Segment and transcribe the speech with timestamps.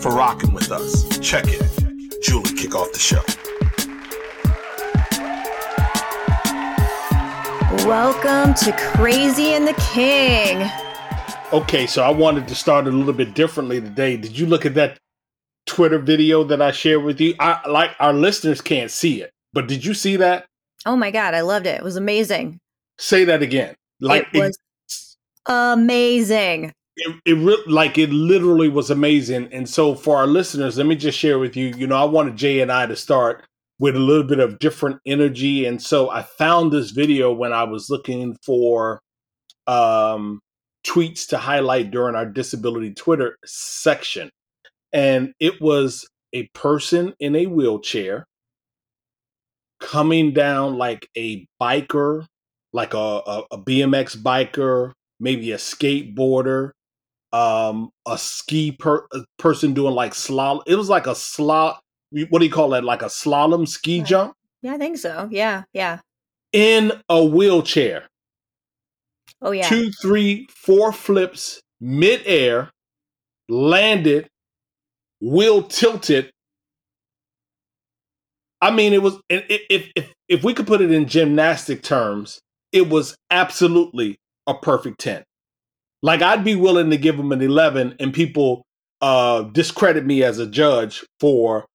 [0.00, 1.06] for rocking with us.
[1.18, 2.22] Check it.
[2.22, 3.22] Julie, kick off the show.
[7.86, 10.70] Welcome to Crazy and the King.
[11.52, 14.16] Okay, so I wanted to start a little bit differently today.
[14.16, 14.98] Did you look at that
[15.66, 17.34] Twitter video that I shared with you?
[17.38, 20.46] I like our listeners can't see it, but did you see that?
[20.86, 21.76] Oh my god, I loved it.
[21.76, 22.58] It was amazing.
[22.98, 23.74] Say that again.
[24.00, 26.72] Like it was it, amazing.
[26.96, 29.48] It, it re- like it literally was amazing.
[29.52, 31.68] And so for our listeners, let me just share with you.
[31.76, 33.44] You know, I wanted Jay and I to start
[33.78, 37.64] with a little bit of different energy, and so I found this video when I
[37.64, 39.00] was looking for
[39.66, 40.40] um,
[40.86, 44.28] tweets to highlight during our disability Twitter section,
[44.92, 48.26] and it was a person in a wheelchair
[49.80, 52.26] coming down like a biker,
[52.74, 56.72] like a, a, a BMX biker, maybe a skateboarder,
[57.32, 60.62] um, a ski per- a person doing like slalom.
[60.66, 61.80] It was like a slot.
[62.28, 62.84] What do you call that?
[62.84, 64.34] Like a slalom ski jump?
[64.62, 65.28] Yeah, I think so.
[65.30, 66.00] Yeah, yeah.
[66.52, 68.08] In a wheelchair.
[69.40, 69.68] Oh yeah.
[69.68, 72.70] Two, three, four flips midair,
[73.48, 74.28] landed,
[75.20, 76.30] wheel tilted,
[78.60, 82.40] I mean, it was if if if we could put it in gymnastic terms,
[82.72, 85.24] it was absolutely a perfect ten.
[86.02, 88.62] Like I'd be willing to give him an eleven, and people
[89.00, 91.66] uh, discredit me as a judge for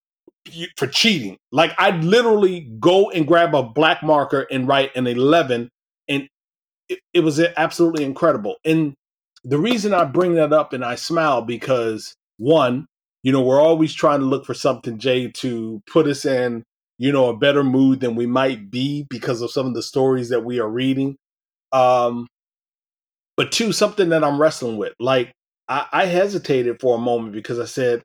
[0.78, 1.38] for cheating.
[1.52, 5.70] Like I'd literally go and grab a black marker and write an eleven,
[6.08, 6.28] and
[6.90, 8.56] it, it was absolutely incredible.
[8.66, 8.94] And
[9.44, 12.88] the reason I bring that up and I smile because one,
[13.24, 16.64] you know, we're always trying to look for something, Jay, to put us in
[16.98, 20.30] you know, a better mood than we might be because of some of the stories
[20.30, 21.18] that we are reading.
[21.72, 22.28] Um,
[23.38, 24.94] but two, something that I'm wrestling with.
[25.00, 25.34] Like
[25.68, 28.04] I, I hesitated for a moment because I said,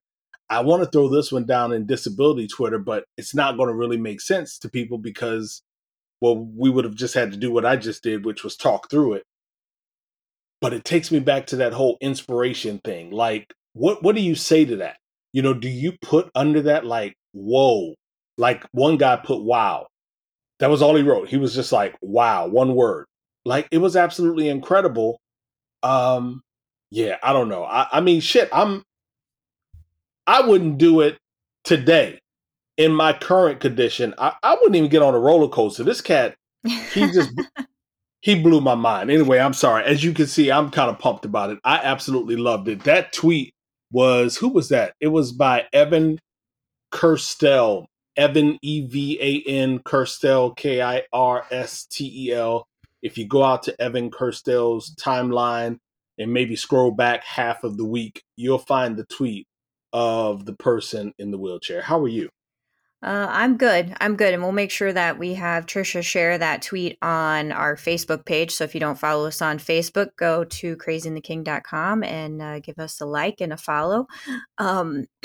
[0.49, 3.75] I want to throw this one down in disability Twitter, but it's not going to
[3.75, 5.63] really make sense to people because,
[6.21, 8.91] well, we would have just had to do what I just did, which was talk
[8.91, 9.23] through it.
[10.61, 13.13] But it takes me back to that whole inspiration thing.
[13.13, 14.97] Like, what what do you say to that?
[15.33, 17.95] You know, do you put under that like, whoa,
[18.37, 19.87] like one guy put wow.
[20.59, 21.29] That was all he wrote.
[21.29, 23.07] He was just like, wow, one word.
[23.45, 25.19] Like it was absolutely incredible.
[25.83, 26.43] Um,
[26.91, 27.65] yeah, I don't know.
[27.65, 28.83] I, I mean, shit, I'm
[30.27, 31.19] I wouldn't do it
[31.65, 32.21] today
[32.77, 34.15] in my current condition.
[34.19, 35.85] I, I wouldn't even get on a roller coaster.
[35.85, 36.35] This cat,
[36.65, 37.31] he just
[38.21, 39.11] he blew my mind.
[39.11, 39.85] Anyway, I'm sorry.
[39.85, 41.59] As you can see, I'm kind of pumped about it.
[41.65, 42.85] I absolutely loved it.
[42.85, 43.55] That tweet
[43.93, 44.95] was who was that?
[45.01, 46.19] It was by Evan
[46.93, 47.87] Kirstel.
[48.17, 52.67] Evan E V A N Kirstel K I R S T E L.
[53.03, 55.79] If you go out to Evan Kirstel's timeline
[56.19, 59.47] and maybe scroll back half of the week, you'll find the tweet
[59.93, 61.83] of the person in the wheelchair.
[61.83, 62.29] How are you?
[63.03, 63.95] Uh, I'm good.
[63.99, 64.35] I'm good.
[64.35, 68.51] And we'll make sure that we have Trisha share that tweet on our Facebook page.
[68.51, 73.01] So if you don't follow us on Facebook, go to crazyandtheking.com and uh, give us
[73.01, 74.07] a like and a follow.
[74.59, 75.07] Um,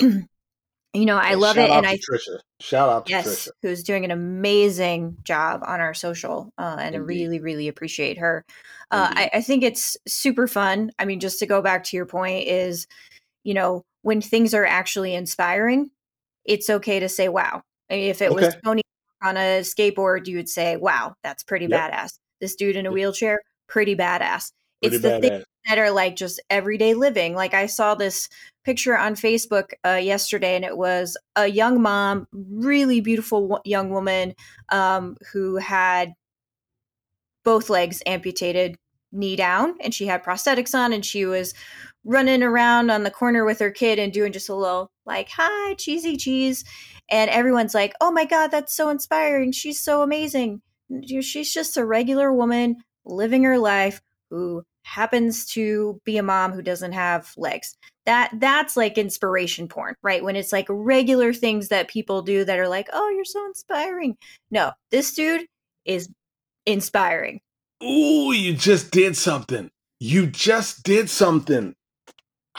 [0.96, 2.38] You know, I love it, and I Trisha.
[2.60, 6.94] Shout out to yes, Trisha, who's doing an amazing job on our social, uh, and
[6.94, 6.98] Indeed.
[6.98, 8.44] I really, really appreciate her.
[8.90, 10.92] Uh, I, I think it's super fun.
[10.98, 12.86] I mean, just to go back to your point, is
[13.44, 15.90] you know when things are actually inspiring,
[16.44, 17.62] it's okay to say wow.
[17.90, 18.46] I mean, if it okay.
[18.46, 18.82] was Tony
[19.22, 21.92] on a skateboard, you would say, "Wow, that's pretty yep.
[21.92, 24.52] badass." This dude in a wheelchair, pretty badass.
[24.80, 25.20] Pretty it's the badass.
[25.20, 27.34] things that are like just everyday living.
[27.34, 28.28] Like I saw this
[28.66, 34.34] picture on Facebook uh, yesterday, and it was a young mom, really beautiful young woman
[34.70, 36.12] um, who had
[37.44, 38.76] both legs amputated,
[39.12, 41.54] knee down, and she had prosthetics on, and she was
[42.04, 45.74] running around on the corner with her kid and doing just a little like hi
[45.74, 46.64] cheesy cheese
[47.10, 49.50] and everyone's like oh my god that's so inspiring.
[49.50, 50.62] She's so amazing.
[51.20, 56.62] She's just a regular woman living her life who happens to be a mom who
[56.62, 61.88] doesn't have legs that that's like inspiration porn right when it's like regular things that
[61.88, 64.16] people do that are like oh you're so inspiring
[64.50, 65.46] no this dude
[65.84, 66.08] is
[66.64, 67.40] inspiring
[67.82, 69.70] Ooh, you just did something
[70.00, 71.74] you just did something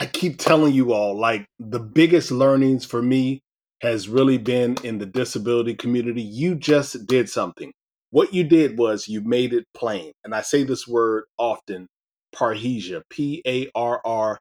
[0.00, 3.40] I keep telling you all, like the biggest learnings for me
[3.80, 6.22] has really been in the disability community.
[6.22, 7.72] You just did something.
[8.10, 10.12] What you did was you made it plain.
[10.24, 11.88] And I say this word often
[12.34, 14.38] parrhesia P A R R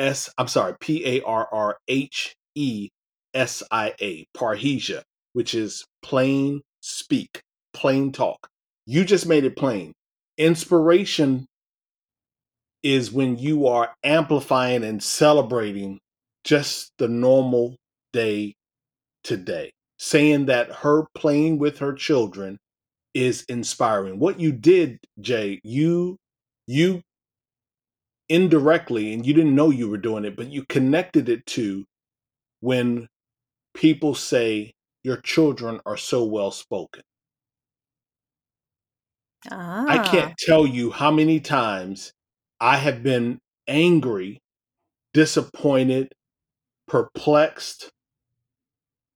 [0.00, 2.90] S, I'm sorry, P A R R H E
[3.34, 5.02] S I A, Parrhesia,
[5.34, 7.42] which is plain speak,
[7.74, 8.48] plain talk.
[8.86, 9.94] You just made it plain.
[10.38, 11.46] Inspiration
[12.82, 16.00] is when you are amplifying and celebrating
[16.44, 17.76] just the normal
[18.12, 18.54] day
[19.24, 22.58] today, saying that her playing with her children
[23.14, 24.18] is inspiring.
[24.18, 26.16] What you did, Jay, you
[26.66, 27.02] you
[28.30, 31.84] indirectly and you didn't know you were doing it, but you connected it to
[32.60, 33.08] when
[33.74, 34.72] people say
[35.02, 37.02] your children are so well spoken.
[39.50, 39.86] Ah.
[39.88, 42.12] I can't tell you how many times
[42.60, 44.40] I have been angry,
[45.12, 46.12] disappointed,
[46.86, 47.90] perplexed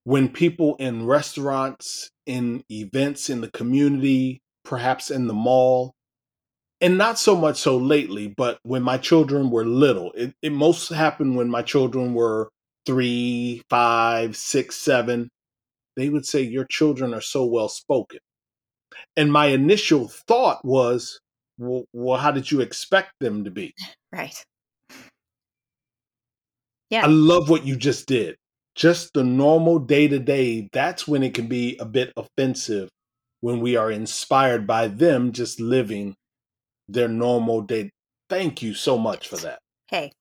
[0.05, 5.94] when people in restaurants, in events in the community, perhaps in the mall,
[6.85, 10.91] and not so much so lately, but when my children were little, it, it most
[10.91, 12.51] happened when my children were
[12.85, 15.31] three, five, six, seven.
[15.97, 18.19] They would say, Your children are so well spoken.
[19.17, 21.19] And my initial thought was,
[21.57, 23.73] well, well, how did you expect them to be?
[24.13, 24.45] Right.
[26.91, 27.05] Yeah.
[27.05, 28.37] I love what you just did.
[28.75, 32.91] Just the normal day to day, that's when it can be a bit offensive
[33.41, 36.15] when we are inspired by them just living
[36.89, 37.91] their normal day.
[38.29, 39.59] Thank you so much for that.
[39.89, 40.13] Hey,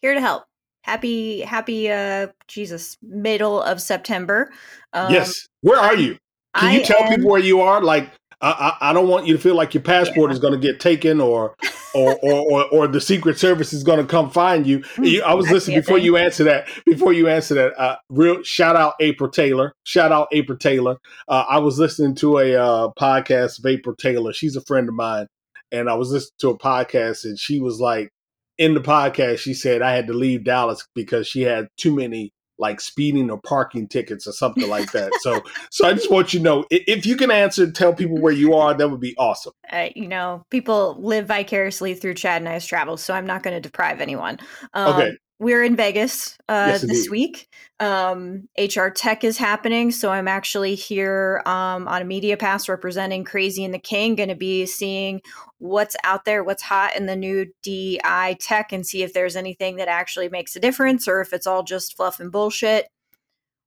[0.00, 0.44] here to help.
[0.82, 4.52] Happy, happy, uh, Jesus, middle of September.
[4.92, 5.48] Um, yes.
[5.62, 6.18] Where are you?
[6.54, 7.82] Can you I tell am, people where you are?
[7.82, 8.10] Like,
[8.40, 10.34] I, I, don't want you to feel like your passport yeah.
[10.34, 11.56] is going to get taken or
[11.94, 14.80] or, or, or, or, the Secret Service is going to come find you.
[14.80, 16.68] Mm, I was listening before you answer that.
[16.84, 19.72] Before you answer that, uh, real shout out April Taylor.
[19.84, 20.98] Shout out April Taylor.
[21.28, 24.34] Uh, I was listening to a uh, podcast of April Taylor.
[24.34, 25.28] She's a friend of mine,
[25.72, 28.10] and I was listening to a podcast, and she was like,
[28.58, 32.32] in the podcast, she said I had to leave Dallas because she had too many
[32.58, 35.12] like speeding or parking tickets or something like that.
[35.20, 38.32] so, so I just want you to know if you can answer, tell people where
[38.32, 38.72] you are.
[38.72, 39.52] That would be awesome.
[39.70, 43.54] Uh, you know, people live vicariously through Chad and I's travels, so I'm not going
[43.54, 44.38] to deprive anyone.
[44.72, 47.48] Um, okay we're in Vegas uh, yes, this week.
[47.78, 53.22] Um, HR Tech is happening, so I'm actually here um, on a media pass representing
[53.22, 54.14] Crazy and the King.
[54.14, 55.20] Going to be seeing
[55.58, 59.76] what's out there, what's hot in the new DI tech, and see if there's anything
[59.76, 62.88] that actually makes a difference or if it's all just fluff and bullshit.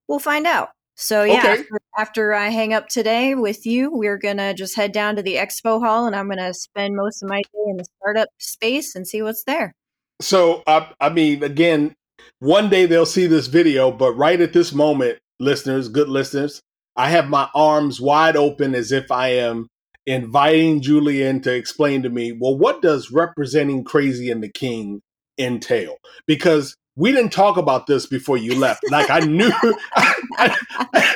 [0.08, 0.70] We'll find out.
[0.96, 1.50] So yeah, okay.
[1.52, 5.36] after, after I hang up today with you, we're gonna just head down to the
[5.36, 9.08] expo hall, and I'm gonna spend most of my day in the startup space and
[9.08, 9.76] see what's there.
[10.22, 11.96] So I, I mean, again,
[12.40, 16.62] one day they'll see this video, but right at this moment, listeners, good listeners,
[16.96, 19.68] I have my arms wide open as if I am
[20.06, 25.02] inviting Julian to explain to me, well, what does representing Crazy and the King
[25.38, 25.98] entail?
[26.28, 28.84] Because we didn't talk about this before you left.
[28.92, 29.52] Like I knew,
[29.96, 31.16] I, I,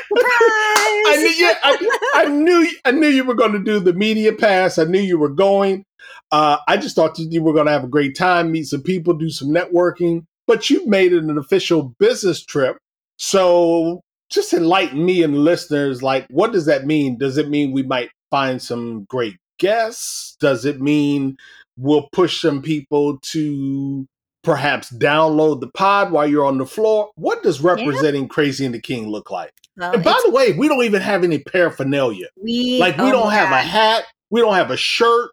[1.05, 4.31] I, knew, yeah, I, I, knew, I knew you were going to do the media
[4.31, 4.77] pass.
[4.77, 5.83] I knew you were going.
[6.31, 9.13] Uh, I just thought you were going to have a great time, meet some people,
[9.13, 10.25] do some networking.
[10.45, 12.77] But you made it an official business trip.
[13.17, 16.03] So just enlighten me and listeners.
[16.03, 17.17] Like, what does that mean?
[17.17, 20.35] Does it mean we might find some great guests?
[20.39, 21.37] Does it mean
[21.77, 24.05] we'll push some people to
[24.43, 27.11] perhaps download the pod while you're on the floor?
[27.15, 28.29] What does representing yeah.
[28.29, 29.53] Crazy and the King look like?
[29.77, 32.27] Well, and by the way, we don't even have any paraphernalia.
[32.41, 34.05] We like we don't have a hat.
[34.29, 35.31] We don't have a shirt.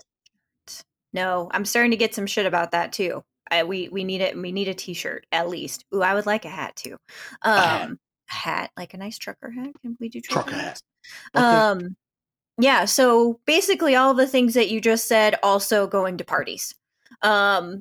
[1.13, 3.23] No, I'm starting to get some shit about that too.
[3.51, 4.37] I, we we need it.
[4.37, 5.85] We need a T-shirt at least.
[5.95, 6.97] Ooh, I would like a hat too.
[7.43, 7.91] Um, a hat.
[8.27, 9.71] Hat, like a nice trucker hat.
[9.83, 10.83] Can we do trucker, trucker hats?
[11.35, 11.45] Okay.
[11.45, 11.97] Um,
[12.59, 12.85] yeah.
[12.85, 16.75] So basically, all the things that you just said, also going to parties.
[17.23, 17.81] Um,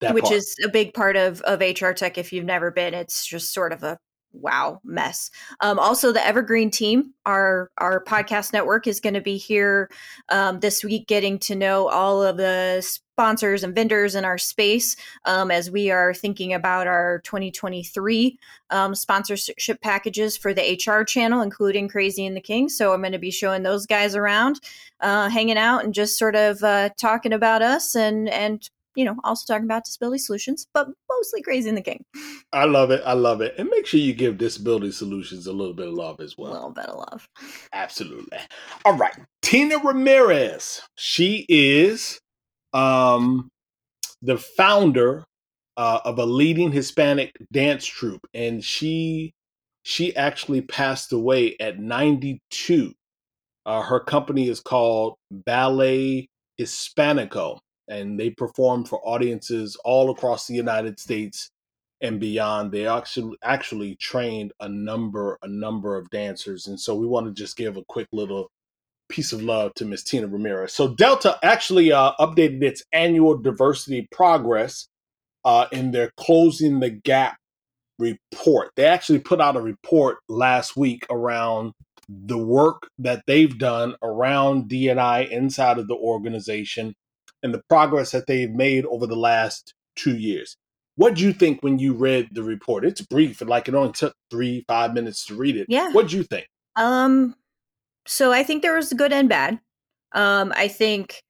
[0.00, 0.34] which part.
[0.34, 2.16] is a big part of of HR tech.
[2.16, 3.98] If you've never been, it's just sort of a
[4.32, 5.30] wow mess.
[5.60, 9.90] Um, also the evergreen team our our podcast network is going to be here
[10.28, 14.96] um, this week getting to know all of the sponsors and vendors in our space
[15.26, 18.38] um, as we are thinking about our 2023
[18.70, 22.68] um, sponsorship packages for the hr channel including crazy and the king.
[22.68, 24.60] So i'm going to be showing those guys around
[25.00, 29.16] uh, hanging out and just sort of uh, talking about us and and you know,
[29.24, 32.04] also talking about disability solutions, but mostly Crazy and the King.
[32.52, 33.02] I love it.
[33.04, 33.54] I love it.
[33.58, 36.52] And make sure you give disability solutions a little bit of love as well.
[36.52, 37.28] A little bit of love.
[37.72, 38.38] Absolutely.
[38.84, 39.14] All right.
[39.42, 40.82] Tina Ramirez.
[40.96, 42.18] She is
[42.72, 43.50] um
[44.22, 45.24] the founder
[45.76, 49.32] uh, of a leading Hispanic dance troupe, and she
[49.82, 52.92] she actually passed away at 92.
[53.66, 56.28] Uh, her company is called Ballet
[56.60, 57.58] Hispanico,
[57.88, 61.50] and they perform for audiences all across the United States
[62.00, 62.72] and beyond.
[62.72, 67.32] They actually actually trained a number a number of dancers, and so we want to
[67.32, 68.50] just give a quick little
[69.08, 70.72] piece of love to Miss Tina Ramirez.
[70.72, 74.88] So Delta actually uh, updated its annual diversity progress
[75.44, 77.36] uh, in their closing the gap
[77.98, 78.70] report.
[78.76, 81.72] They actually put out a report last week around
[82.08, 86.94] the work that they've done around DNI inside of the organization
[87.42, 90.56] and the progress that they've made over the last two years.
[90.96, 92.84] What do you think when you read the report?
[92.84, 95.66] It's brief, like it only took three, five minutes to read it.
[95.68, 95.90] Yeah.
[95.92, 96.46] What do you think?
[96.76, 97.34] Um,
[98.06, 99.58] so I think there was good and bad.
[100.12, 101.22] Um, I think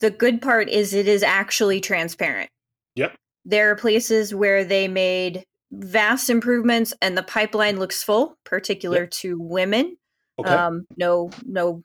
[0.00, 2.50] the good part is it is actually transparent.
[2.94, 3.16] Yep.
[3.44, 9.10] There are places where they made vast improvements and the pipeline looks full, particular yep.
[9.10, 9.96] to women.
[10.38, 10.50] Okay.
[10.50, 11.82] Um, no, no,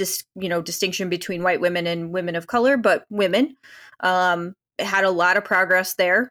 [0.00, 3.56] dis, you know, distinction between white women and women of color, but women.
[4.00, 6.30] Um, had a lot of progress there,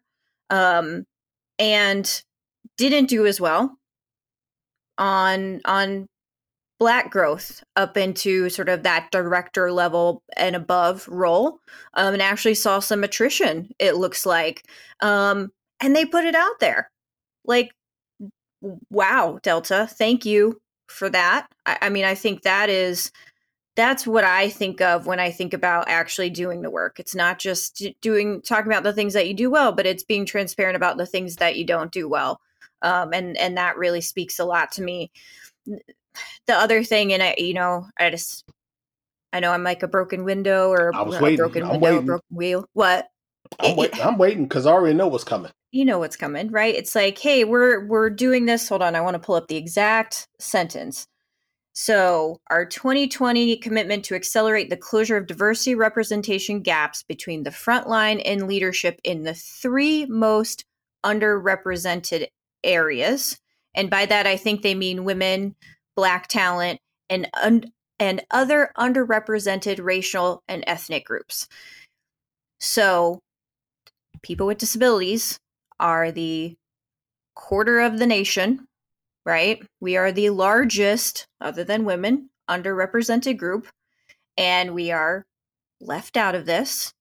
[0.50, 1.06] um,
[1.60, 2.24] and
[2.78, 3.78] didn't do as well
[4.98, 6.08] on on
[6.80, 11.60] black growth up into sort of that director level and above role
[11.94, 14.64] um, and actually saw some attrition it looks like
[15.02, 15.50] um,
[15.82, 16.90] and they put it out there
[17.46, 17.72] like
[18.90, 20.58] wow delta thank you
[20.88, 23.12] for that I, I mean i think that is
[23.80, 27.40] that's what i think of when i think about actually doing the work it's not
[27.40, 30.98] just doing talking about the things that you do well but it's being transparent about
[30.98, 32.40] the things that you don't do well
[32.82, 35.12] um, and and that really speaks a lot to me
[36.48, 38.46] the other thing, and I, you know, I just,
[39.32, 41.38] I know I'm like a broken window or a waiting.
[41.38, 42.06] broken I'm window, waiting.
[42.06, 42.66] broken wheel.
[42.74, 43.08] What?
[43.60, 45.52] I'm, wait, I'm waiting because I already know what's coming.
[45.72, 46.74] You know what's coming, right?
[46.74, 48.68] It's like, hey, we're we're doing this.
[48.70, 51.08] Hold on, I want to pull up the exact sentence.
[51.82, 58.22] So, our 2020 commitment to accelerate the closure of diversity representation gaps between the frontline
[58.26, 60.66] and leadership in the three most
[61.06, 62.28] underrepresented
[62.66, 63.40] areas.
[63.74, 65.56] And by that, I think they mean women,
[65.96, 71.48] black talent, and un- and other underrepresented racial and ethnic groups.
[72.60, 73.22] So,
[74.22, 75.40] people with disabilities
[75.80, 76.58] are the
[77.36, 78.68] quarter of the nation,
[79.30, 79.64] right?
[79.80, 83.68] We are the largest, other than women, underrepresented group,
[84.36, 85.24] and we are
[85.80, 86.92] left out of this.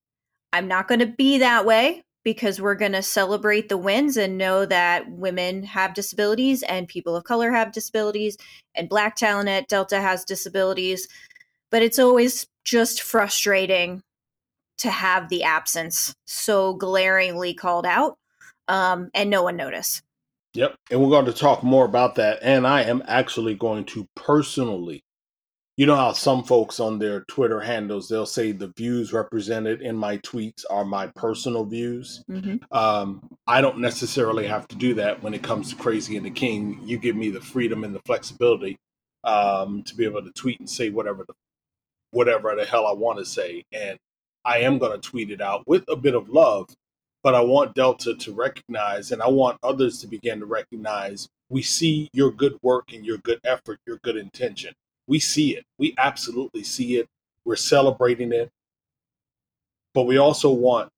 [0.53, 4.37] I'm not going to be that way because we're going to celebrate the wins and
[4.37, 8.37] know that women have disabilities and people of color have disabilities
[8.75, 11.07] and black talent at Delta has disabilities.
[11.71, 14.03] But it's always just frustrating
[14.77, 18.17] to have the absence so glaringly called out
[18.67, 20.03] um, and no one notice.
[20.53, 20.75] Yep.
[20.91, 22.39] And we're going to talk more about that.
[22.41, 25.03] And I am actually going to personally
[25.79, 29.95] you know how some folks on their Twitter handles they'll say the views represented in
[29.95, 32.21] my tweets are my personal views.
[32.29, 32.57] Mm-hmm.
[32.77, 36.31] Um, I don't necessarily have to do that when it comes to Crazy and the
[36.31, 36.81] King.
[36.83, 38.75] You give me the freedom and the flexibility
[39.23, 41.33] um, to be able to tweet and say whatever the
[42.11, 43.97] whatever the hell I want to say, and
[44.43, 46.67] I am going to tweet it out with a bit of love.
[47.21, 51.61] But I want Delta to recognize, and I want others to begin to recognize, we
[51.61, 54.73] see your good work and your good effort, your good intention
[55.09, 55.65] we see it.
[55.79, 57.07] We absolutely see it.
[57.43, 58.51] We're celebrating it.
[59.93, 60.89] But we also want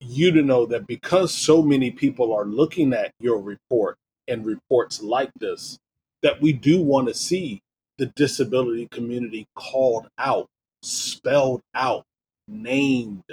[0.00, 3.96] you to know that because so many people are looking at your report
[4.28, 5.78] and reports like this,
[6.22, 7.60] that we do want to see
[7.98, 10.46] the disability community called out,
[10.82, 12.04] spelled out,
[12.46, 13.24] named.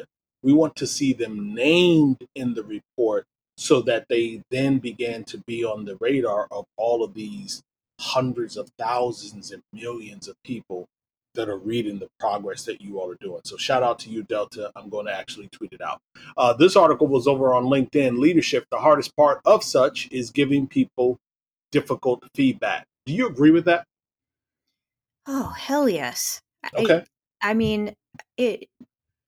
[0.46, 3.26] We want to see them named in the report
[3.58, 7.64] so that they then began to be on the radar of all of these
[8.00, 10.86] hundreds of thousands and millions of people
[11.34, 13.42] that are reading the progress that you all are doing.
[13.44, 14.72] So shout out to you, Delta.
[14.76, 16.00] I'm going to actually tweet it out.
[16.38, 18.20] Uh, this article was over on LinkedIn.
[18.20, 21.18] Leadership, the hardest part of such is giving people
[21.72, 22.86] difficult feedback.
[23.08, 23.86] Do you agree with that?
[25.26, 26.40] Oh, hell yes.
[26.78, 27.04] Okay.
[27.42, 27.96] I, I mean,
[28.38, 28.68] it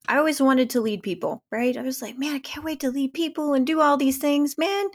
[0.08, 1.76] I always wanted to lead people, right?
[1.76, 4.58] I was like, man, I can't wait to lead people and do all these things.
[4.58, 4.88] Man,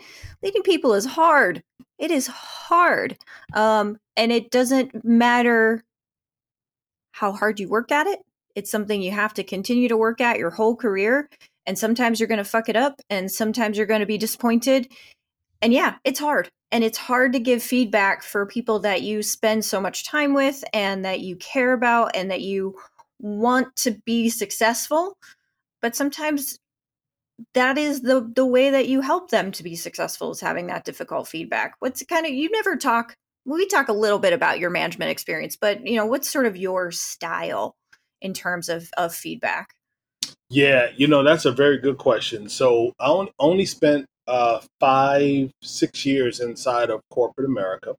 [0.42, 1.62] leading people is hard.
[1.98, 3.16] It is hard.
[3.52, 5.84] Um, and it doesn't matter
[7.12, 8.20] how hard you work at it.
[8.54, 11.28] It's something you have to continue to work at your whole career.
[11.66, 14.90] And sometimes you're going to fuck it up, and sometimes you're going to be disappointed.
[15.60, 16.50] And yeah, it's hard.
[16.72, 20.64] And it's hard to give feedback for people that you spend so much time with
[20.72, 22.74] and that you care about and that you
[23.22, 25.16] want to be successful,
[25.80, 26.58] but sometimes
[27.54, 30.84] that is the the way that you help them to be successful is having that
[30.84, 31.74] difficult feedback.
[31.78, 35.56] What's kind of you never talk we talk a little bit about your management experience,
[35.56, 37.74] but you know, what's sort of your style
[38.20, 39.74] in terms of of feedback?
[40.50, 42.48] Yeah, you know, that's a very good question.
[42.48, 47.94] So I only, spent uh, five, six years inside of corporate America.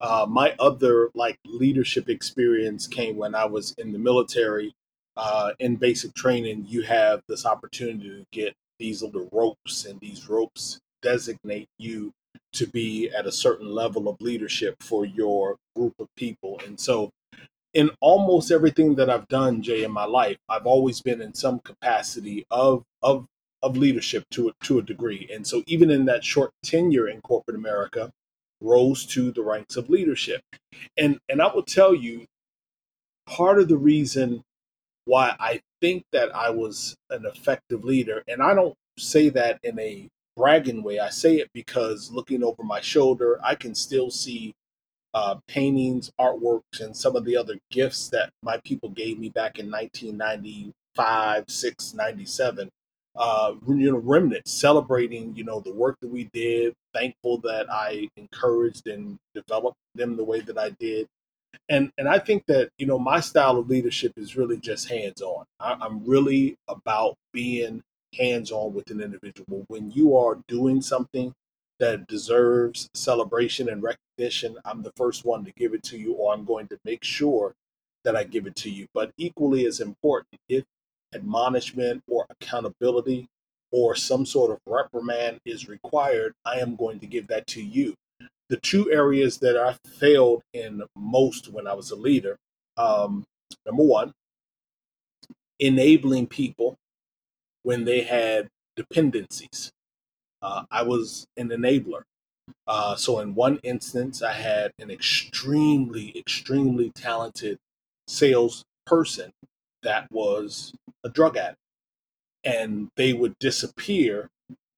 [0.00, 4.74] Uh, my other like leadership experience came when I was in the military.
[5.16, 10.30] Uh, in basic training, you have this opportunity to get these little ropes, and these
[10.30, 12.12] ropes designate you
[12.54, 16.60] to be at a certain level of leadership for your group of people.
[16.66, 17.10] And so,
[17.74, 21.60] in almost everything that I've done, Jay, in my life, I've always been in some
[21.60, 23.26] capacity of of
[23.62, 25.28] of leadership to a, to a degree.
[25.34, 28.10] And so, even in that short tenure in corporate America,
[28.60, 30.42] rose to the ranks of leadership.
[30.98, 32.26] And and I will tell you,
[33.26, 34.42] part of the reason
[35.04, 39.78] why I think that I was an effective leader, and I don't say that in
[39.78, 40.98] a bragging way.
[40.98, 44.54] I say it because looking over my shoulder, I can still see
[45.14, 49.58] uh, paintings, artworks, and some of the other gifts that my people gave me back
[49.58, 52.70] in 1995, 6, 97.
[53.16, 56.74] Uh, you know, remnants celebrating, you know, the work that we did.
[56.94, 61.06] Thankful that I encouraged and developed them the way that I did,
[61.68, 65.22] and and I think that you know my style of leadership is really just hands
[65.22, 65.44] on.
[65.60, 67.82] I'm really about being
[68.18, 69.64] hands on with an individual.
[69.68, 71.32] When you are doing something
[71.78, 76.34] that deserves celebration and recognition, I'm the first one to give it to you, or
[76.34, 77.54] I'm going to make sure
[78.04, 78.86] that I give it to you.
[78.94, 80.64] But equally as important, if
[81.14, 83.28] admonishment or accountability
[83.72, 87.94] or some sort of reprimand is required, I am going to give that to you.
[88.48, 92.36] The two areas that I failed in most when I was a leader
[92.76, 93.24] um,
[93.66, 94.12] number one,
[95.58, 96.76] enabling people
[97.62, 99.70] when they had dependencies.
[100.42, 102.02] Uh, I was an enabler.
[102.66, 107.58] Uh, so, in one instance, I had an extremely, extremely talented
[108.08, 109.32] salesperson
[109.82, 110.72] that was
[111.04, 111.56] a drug addict.
[112.44, 114.28] And they would disappear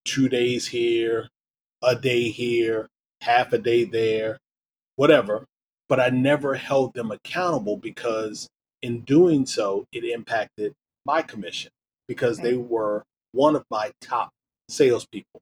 [0.04, 1.28] two days here,
[1.82, 2.88] a day here,
[3.20, 4.38] half a day there,
[4.96, 5.46] whatever.
[5.88, 8.48] But I never held them accountable because
[8.82, 10.72] in doing so, it impacted
[11.04, 11.70] my commission
[12.08, 12.68] because they mm-hmm.
[12.68, 14.30] were one of my top
[14.68, 15.40] salespeople.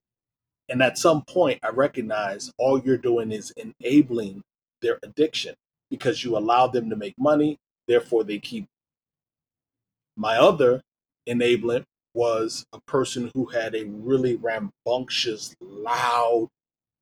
[0.69, 4.41] And at some point, I recognize all you're doing is enabling
[4.81, 5.55] their addiction
[5.89, 8.65] because you allow them to make money, therefore, they keep.
[10.15, 10.81] My other
[11.27, 16.49] enablement was a person who had a really rambunctious, loud,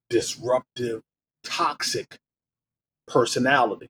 [0.09, 1.01] disruptive,
[1.43, 2.17] toxic
[3.07, 3.87] personality.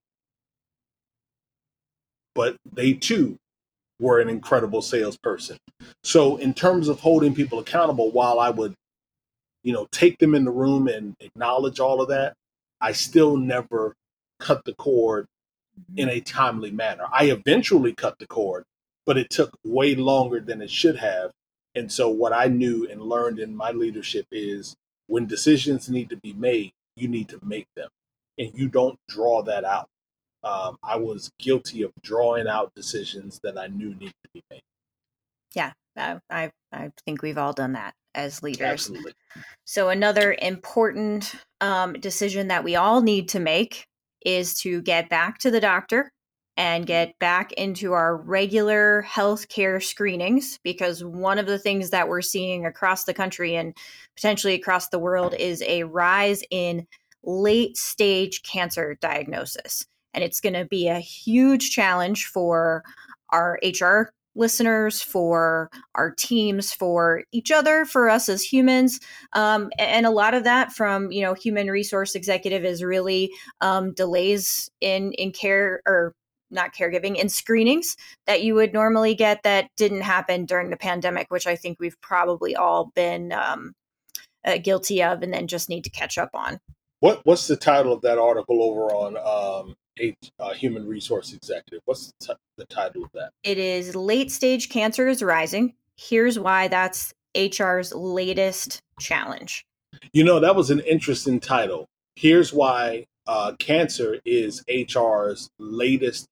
[2.36, 3.38] But they too
[4.00, 5.58] were an incredible salesperson.
[6.04, 8.74] So in terms of holding people accountable, while I would,
[9.64, 12.34] you know, take them in the room and acknowledge all of that,
[12.80, 13.94] I still never
[14.40, 15.26] cut the cord
[15.98, 16.18] in mm-hmm.
[16.18, 17.06] a timely manner.
[17.12, 18.64] I eventually cut the cord,
[19.10, 21.32] but it took way longer than it should have.
[21.74, 24.76] And so what I knew and learned in my leadership is
[25.08, 27.90] when decisions need to be made, you need to make them.
[28.38, 29.90] And you don't draw that out
[30.44, 34.62] um, I was guilty of drawing out decisions that I knew needed to be made.
[35.54, 38.62] Yeah, I, I, I think we've all done that as leaders.
[38.62, 39.14] Absolutely.
[39.66, 43.86] So another important um, decision that we all need to make
[44.26, 46.12] is to get back to the doctor
[46.60, 52.22] and get back into our regular healthcare screenings because one of the things that we're
[52.22, 53.74] seeing across the country and
[54.18, 56.86] potentially across the world is a rise in
[57.24, 59.86] late stage cancer diagnosis.
[60.14, 62.84] And it's going to be a huge challenge for
[63.30, 69.00] our HR listeners, for our teams, for each other, for us as humans.
[69.32, 73.94] Um, and a lot of that from, you know, human resource executive is really um,
[73.94, 76.14] delays in, in care or
[76.52, 77.96] not caregiving in screenings
[78.28, 82.00] that you would normally get that didn't happen during the pandemic, which I think we've
[82.02, 83.74] probably all been um,
[84.46, 86.60] uh, guilty of and then just need to catch up on.
[87.00, 91.82] What What's the title of that article over on um, a uh, human resource executive.
[91.86, 93.32] What's the, t- the title of that?
[93.44, 95.74] It is Late Stage Cancer is Rising.
[95.98, 99.66] Here's why that's HR's latest challenge.
[100.14, 101.88] You know, that was an interesting title.
[102.16, 106.28] Here's why uh, cancer is HR's latest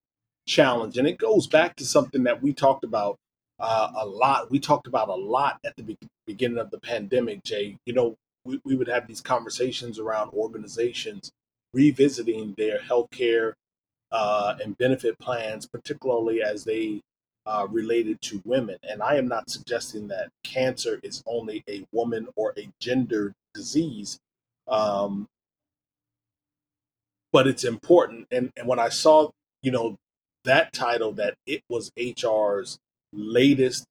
[0.48, 0.98] challenge.
[0.98, 3.18] And it goes back to something that we talked about
[3.60, 4.50] uh, a lot.
[4.50, 7.78] We talked about a lot at the be- beginning of the pandemic, Jay.
[7.86, 11.32] You know, we, we would have these conversations around organizations
[11.74, 13.54] revisiting their healthcare
[14.12, 17.02] uh, and benefit plans, particularly as they
[17.46, 18.78] uh, related to women.
[18.84, 24.20] And I am not suggesting that cancer is only a woman or a gender disease,
[24.68, 25.28] um,
[27.32, 28.28] but it's important.
[28.32, 29.30] And, and when I saw,
[29.62, 29.98] you know,
[30.48, 32.80] that title, that it was HR's
[33.14, 33.86] latest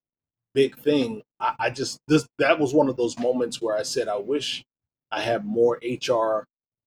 [0.55, 4.09] big thing, I, I just this that was one of those moments where I said,
[4.09, 4.63] I wish
[5.11, 6.45] I had more HR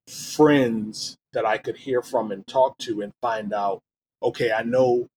[0.09, 3.81] friends that I could hear from and talk to and find out,
[4.23, 5.09] okay, I know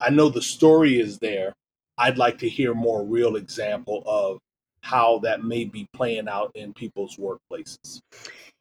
[0.00, 1.54] I know the story is there.
[1.98, 4.38] I'd like to hear more real example of
[4.82, 8.00] how that may be playing out in people's workplaces.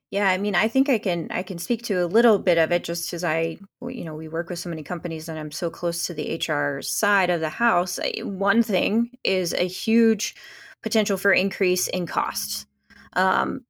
[0.10, 2.72] Yeah, I mean, I think I can I can speak to a little bit of
[2.72, 5.70] it just as I, you know, we work with so many companies and I'm so
[5.70, 8.00] close to the HR side of the house.
[8.22, 10.36] One thing is a huge
[10.82, 12.66] potential for increase in costs.
[13.14, 13.66] Um,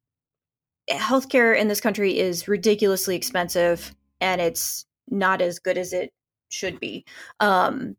[0.92, 6.12] healthcare in this country is ridiculously expensive, and it's not as good as it
[6.50, 7.04] should be.
[7.40, 7.96] Um,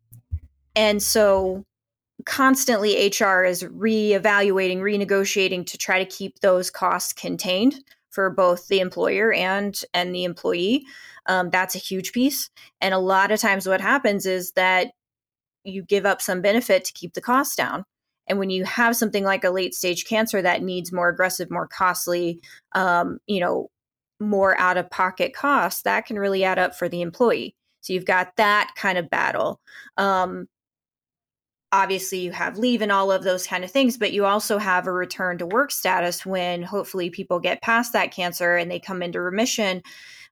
[0.77, 1.65] and so
[2.25, 8.79] constantly HR is reevaluating, renegotiating to try to keep those costs contained for both the
[8.79, 10.85] employer and and the employee.
[11.25, 12.49] Um, that's a huge piece.
[12.81, 14.91] And a lot of times, what happens is that
[15.63, 17.83] you give up some benefit to keep the cost down.
[18.27, 21.67] And when you have something like a late stage cancer that needs more aggressive, more
[21.67, 22.39] costly,
[22.73, 23.69] um, you know,
[24.19, 27.55] more out of pocket costs, that can really add up for the employee.
[27.81, 29.59] So you've got that kind of battle.
[29.97, 30.47] Um,
[31.71, 34.87] obviously, you have leave and all of those kind of things, but you also have
[34.87, 39.01] a return to work status when hopefully people get past that cancer and they come
[39.01, 39.81] into remission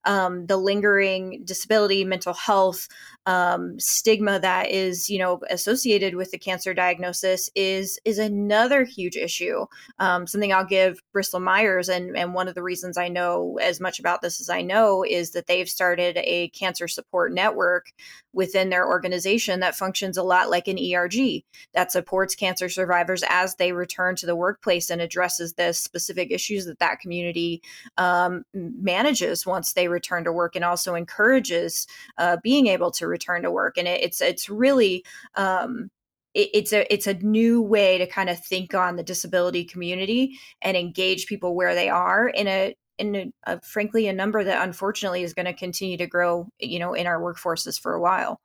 [0.07, 2.87] um, the lingering disability, mental health
[3.27, 9.17] um, stigma that is, you know, associated with the cancer diagnosis is is another huge
[9.17, 9.65] issue.
[9.99, 13.81] Um, something I'll give Bristol Myers, and and one of the reasons I know as
[13.81, 17.87] much about this as I know is that they've started a cancer support network
[18.31, 21.43] within their organization that functions a lot like an ERG
[21.73, 26.65] that supports cancer survivors as they return to the workplace and addresses the specific issues
[26.65, 27.61] that that community
[27.97, 31.87] um, manages once they return to work and also encourages
[32.19, 33.77] uh, being able to return to work.
[33.77, 35.03] And it, it's it's really
[35.35, 35.89] um,
[36.37, 40.37] it, it's a it's a new way to kind of think on the disability community
[40.61, 44.63] and engage people where they are in a in a, a, frankly a number that
[44.63, 48.39] unfortunately is going to continue to grow you know in our workforces for a while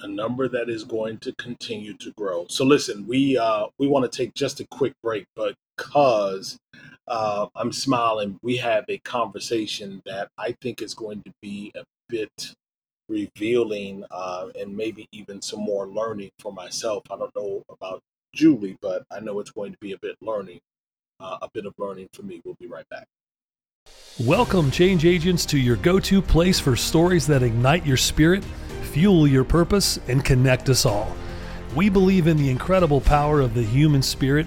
[0.00, 4.10] a number that is going to continue to grow so listen we uh we want
[4.10, 5.24] to take just a quick break
[5.76, 6.58] because
[7.08, 8.38] uh, I'm smiling.
[8.42, 12.54] We have a conversation that I think is going to be a bit
[13.08, 17.02] revealing uh, and maybe even some more learning for myself.
[17.10, 18.00] I don't know about
[18.34, 20.58] Julie, but I know it's going to be a bit learning,
[21.20, 22.40] uh, a bit of learning for me.
[22.44, 23.06] We'll be right back.
[24.18, 28.44] Welcome, change agents, to your go to place for stories that ignite your spirit,
[28.90, 31.14] fuel your purpose, and connect us all.
[31.76, 34.46] We believe in the incredible power of the human spirit,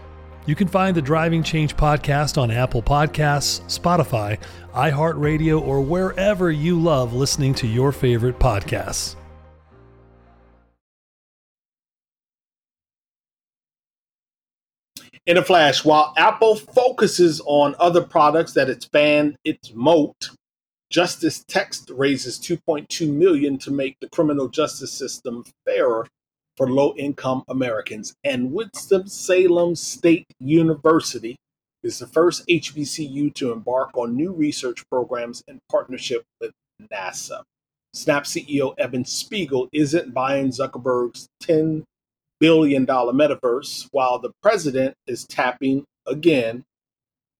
[0.47, 4.39] You can find the Driving Change podcast on Apple Podcasts, Spotify,
[4.73, 9.15] iHeartRadio, or wherever you love listening to your favorite podcasts.
[15.27, 20.31] In a flash, while Apple focuses on other products that expand its moat,
[20.91, 26.07] JusticeText raises 2.2 million to make the criminal justice system fairer
[26.61, 28.13] for low income Americans.
[28.23, 31.35] And Winston-Salem State University
[31.81, 36.51] is the first HBCU to embark on new research programs in partnership with
[36.93, 37.41] NASA.
[37.95, 41.81] Snap CEO Evan Spiegel isn't buying Zuckerberg's $10
[42.39, 46.63] billion metaverse, while the president is tapping again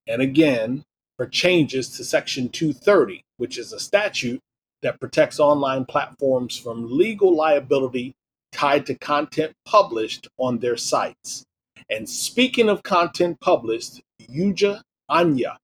[0.07, 0.81] and again
[1.17, 4.39] for changes to Section 230, which is a statute
[4.81, 8.15] that protects online platforms from legal liability
[8.51, 11.43] tied to content published on their sites.
[11.89, 15.57] And speaking of content published, Uju Anya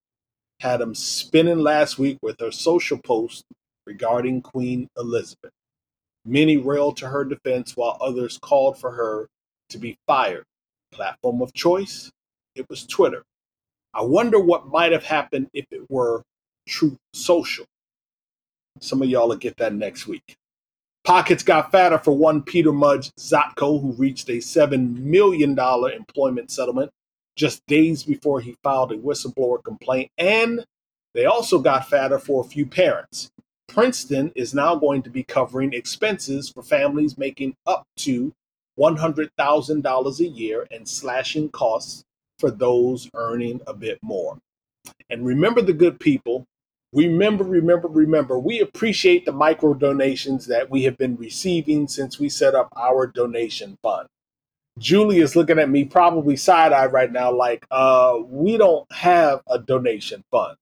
[0.62, 3.46] had them spinning last week with her social post
[3.86, 5.52] regarding Queen Elizabeth.
[6.26, 9.28] Many railed to her defense while others called for her
[9.70, 10.46] to be fired.
[10.92, 12.12] Platform of choice?
[12.56, 13.24] It was Twitter.
[13.94, 16.24] I wonder what might have happened if it were
[16.68, 17.66] Truth Social.
[18.82, 20.36] Some of y'all will get that next week.
[21.08, 26.92] Pockets got fatter for one Peter Mudge Zatko, who reached a $7 million employment settlement
[27.38, 30.12] just days before he filed a whistleblower complaint.
[30.18, 30.66] And
[31.14, 33.30] they also got fatter for a few parents.
[33.70, 38.34] Princeton is now going to be covering expenses for families making up to
[38.78, 42.04] $100,000 a year and slashing costs
[42.38, 44.40] for those earning a bit more.
[45.10, 46.44] And remember the good people.
[46.98, 52.28] Remember, remember, remember, we appreciate the micro donations that we have been receiving since we
[52.28, 54.08] set up our donation fund.
[54.80, 59.42] Julie is looking at me probably side eye right now, like, uh, we don't have
[59.48, 60.58] a donation fund.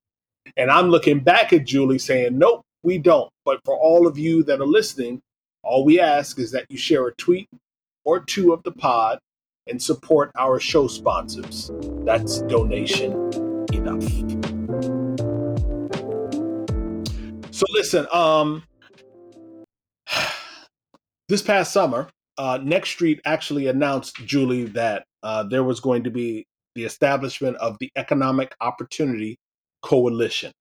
[0.58, 3.32] And I'm looking back at Julie saying, nope, we don't.
[3.46, 5.22] But for all of you that are listening,
[5.64, 7.48] all we ask is that you share a tweet
[8.04, 9.20] or two of the pod
[9.68, 11.72] and support our show sponsors.
[12.04, 13.14] That's donation
[13.72, 14.55] enough.
[17.56, 18.64] So listen, um
[21.30, 26.10] this past summer, uh Next Street actually announced, Julie, that uh, there was going to
[26.10, 29.38] be the establishment of the Economic Opportunity
[29.82, 30.52] Coalition.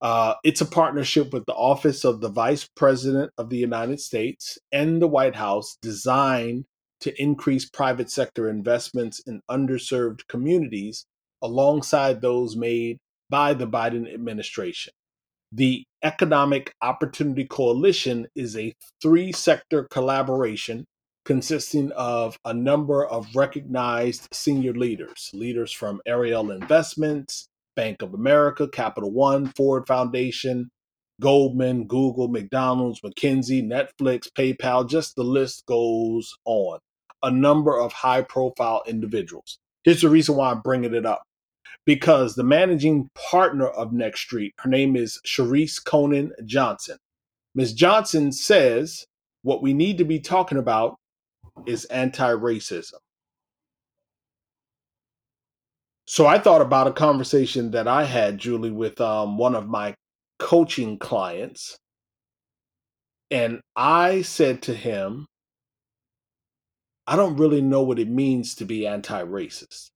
[0.00, 4.58] Uh, it's a partnership with the Office of the Vice President of the United States
[4.72, 6.64] and the White House designed
[7.02, 11.06] to increase private sector investments in underserved communities
[11.40, 12.98] alongside those made
[13.30, 14.92] by the Biden administration.
[15.52, 20.84] The Economic Opportunity Coalition is a three sector collaboration
[21.24, 28.68] consisting of a number of recognized senior leaders, leaders from Ariel Investments, Bank of America,
[28.68, 30.68] Capital One, Ford Foundation,
[31.20, 36.78] Goldman, Google, McDonald's, McKinsey, Netflix, PayPal, just the list goes on.
[37.22, 39.58] A number of high profile individuals.
[39.84, 41.22] Here's the reason why I'm bringing it up
[41.86, 46.98] because the managing partner of Next Street, her name is Charisse Conanan Johnson.
[47.54, 47.72] Ms.
[47.72, 49.06] Johnson says
[49.42, 50.96] what we need to be talking about
[51.66, 52.94] is anti racism.
[56.08, 59.94] So I thought about a conversation that I had, Julie, with um, one of my
[60.38, 61.76] coaching clients.
[63.30, 65.26] And I said to him,
[67.08, 69.90] I don't really know what it means to be anti racist.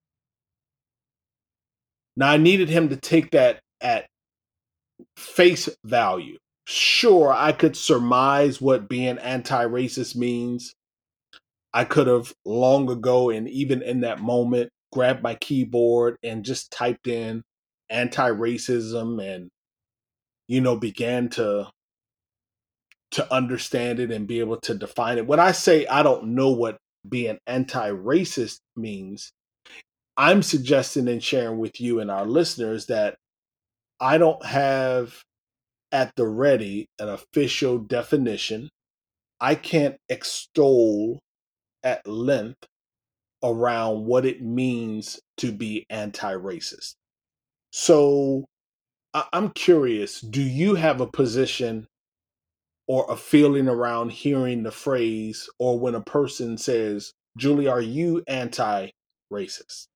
[2.15, 4.05] Now, I needed him to take that at
[5.17, 6.37] face value.
[6.67, 10.73] Sure, I could surmise what being anti racist means.
[11.73, 16.71] I could have long ago, and even in that moment, grabbed my keyboard and just
[16.71, 17.43] typed in
[17.89, 19.49] anti-racism and
[20.47, 21.69] you know began to
[23.11, 25.27] to understand it and be able to define it.
[25.27, 29.31] When I say I don't know what being anti-racist means,
[30.17, 33.17] I'm suggesting and sharing with you and our listeners that
[33.99, 35.23] I don't have
[35.91, 38.69] at the ready an official definition.
[39.39, 41.19] I can't extol
[41.83, 42.65] at length
[43.43, 46.95] around what it means to be anti racist.
[47.71, 48.45] So
[49.13, 51.87] I- I'm curious do you have a position
[52.87, 58.23] or a feeling around hearing the phrase or when a person says, Julie, are you
[58.27, 58.89] anti
[59.31, 59.87] racist?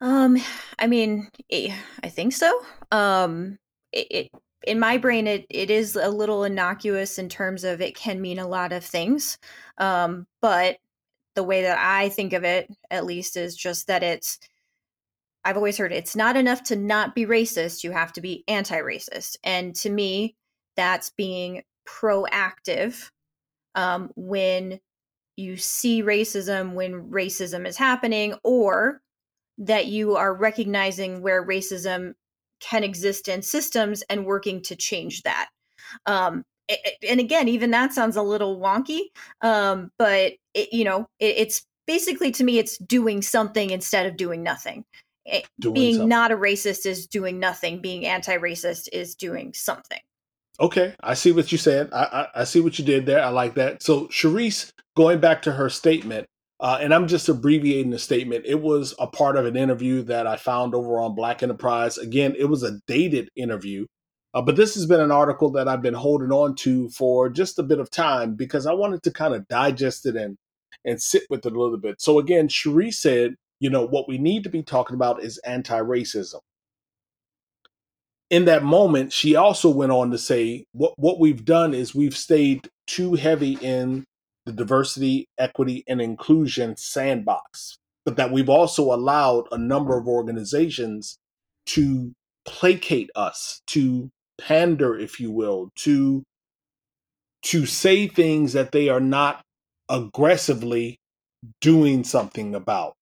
[0.00, 0.38] Um,
[0.78, 2.60] I mean, eh, I think so.
[2.92, 3.58] Um,
[3.92, 4.30] it, it
[4.66, 8.38] in my brain, it it is a little innocuous in terms of it can mean
[8.38, 9.38] a lot of things.
[9.78, 10.78] Um, but
[11.34, 14.40] the way that I think of it, at least, is just that it's,
[15.44, 17.84] I've always heard it's not enough to not be racist.
[17.84, 19.36] You have to be anti racist.
[19.44, 20.36] And to me,
[20.76, 23.10] that's being proactive
[23.74, 24.80] um, when
[25.36, 29.00] you see racism, when racism is happening, or
[29.58, 32.14] that you are recognizing where racism
[32.60, 35.48] can exist in systems and working to change that.
[36.06, 36.44] Um,
[37.08, 39.00] and again, even that sounds a little wonky,
[39.40, 44.16] um, but it, you know, it, it's basically to me, it's doing something instead of
[44.16, 44.84] doing nothing.
[45.24, 46.08] It, doing being something.
[46.08, 47.80] not a racist is doing nothing.
[47.80, 50.00] Being anti-racist is doing something.
[50.60, 51.90] Okay, I see what you said.
[51.92, 52.02] I,
[52.34, 53.22] I, I see what you did there.
[53.22, 53.82] I like that.
[53.82, 56.26] So, Charisse, going back to her statement,
[56.60, 58.46] uh, and I'm just abbreviating the statement.
[58.46, 61.98] It was a part of an interview that I found over on Black Enterprise.
[61.98, 63.86] Again, it was a dated interview
[64.34, 67.58] uh, but this has been an article that I've been holding on to for just
[67.58, 70.36] a bit of time because I wanted to kind of digest it and
[70.84, 72.00] and sit with it a little bit.
[72.00, 76.40] So again, Cherie said, you know, what we need to be talking about is anti-racism.
[78.30, 82.16] In that moment, she also went on to say, what what we've done is we've
[82.16, 84.04] stayed too heavy in
[84.48, 91.18] the diversity, equity, and inclusion sandbox, but that we've also allowed a number of organizations
[91.66, 92.12] to
[92.46, 96.24] placate us, to pander, if you will, to
[97.42, 99.42] to say things that they are not
[99.88, 100.98] aggressively
[101.60, 102.94] doing something about.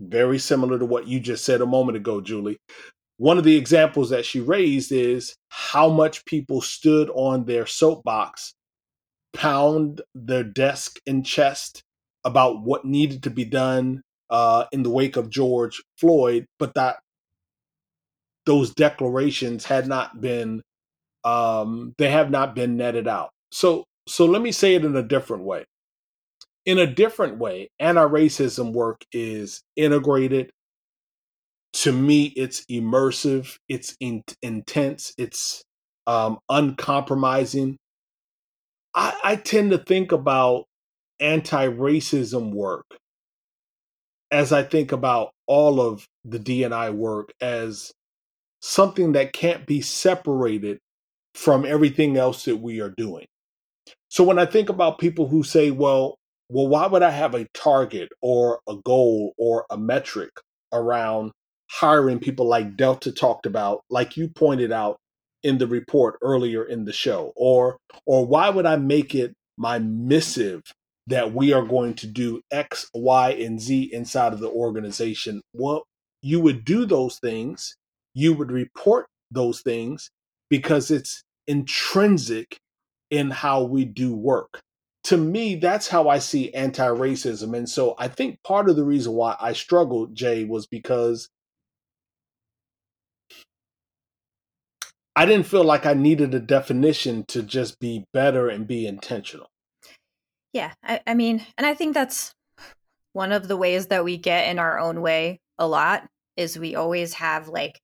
[0.00, 2.58] Very similar to what you just said a moment ago, Julie.
[3.18, 8.54] One of the examples that she raised is how much people stood on their soapbox,
[9.34, 11.82] pound their desk and chest
[12.24, 16.96] about what needed to be done uh, in the wake of George Floyd, but that
[18.46, 20.62] those declarations had not been
[21.24, 23.30] um, they have not been netted out.
[23.52, 25.64] So so let me say it in a different way.
[26.66, 30.50] In a different way, anti-racism work is integrated.
[31.74, 35.62] To me, it's immersive, it's in- intense, it's
[36.06, 37.76] um, uncompromising.
[38.94, 40.64] I, I tend to think about
[41.20, 42.86] anti-racism work
[44.30, 47.92] as I think about all of the DNI work as
[48.60, 50.78] something that can't be separated
[51.34, 53.26] from everything else that we are doing.
[54.08, 56.16] So when I think about people who say, well,
[56.48, 60.30] well, why would I have a target or a goal or a metric
[60.72, 61.32] around
[61.70, 64.98] hiring people like Delta talked about, like you pointed out
[65.44, 67.32] in the report earlier in the show?
[67.36, 70.62] Or or why would I make it my missive
[71.06, 75.42] that we are going to do X, Y, and Z inside of the organization?
[75.52, 75.84] Well,
[76.22, 77.76] you would do those things,
[78.14, 80.10] you would report those things
[80.48, 82.56] because it's intrinsic
[83.10, 84.60] in how we do work.
[85.04, 87.56] To me, that's how I see anti racism.
[87.56, 91.28] And so I think part of the reason why I struggled, Jay, was because
[95.16, 99.48] I didn't feel like I needed a definition to just be better and be intentional.
[100.52, 102.34] Yeah, I, I mean, and I think that's
[103.12, 106.74] one of the ways that we get in our own way a lot is we
[106.74, 107.80] always have like